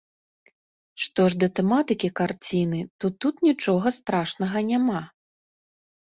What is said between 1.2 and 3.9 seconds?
ж да тэматыкі карціны, то тут нічога